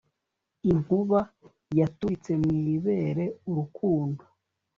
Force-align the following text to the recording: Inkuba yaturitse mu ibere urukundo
Inkuba 0.71 1.19
yaturitse 1.79 2.31
mu 2.41 2.51
ibere 2.73 3.25
urukundo 3.49 4.23